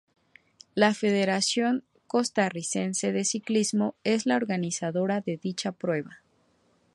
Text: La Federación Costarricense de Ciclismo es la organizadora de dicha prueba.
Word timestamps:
La 0.73 0.95
Federación 0.95 1.83
Costarricense 2.07 3.11
de 3.11 3.23
Ciclismo 3.23 3.93
es 4.03 4.25
la 4.25 4.35
organizadora 4.35 5.21
de 5.21 5.37
dicha 5.37 5.73
prueba. 5.73 6.23